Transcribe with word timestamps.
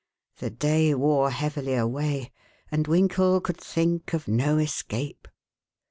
The 0.37 0.49
day 0.49 0.95
wore 0.95 1.29
heavily 1.29 1.75
away, 1.75 2.31
and 2.71 2.87
Winkle 2.87 3.39
could 3.39 3.61
think 3.61 4.15
of 4.15 4.27
no 4.27 4.57
escape. 4.57 5.27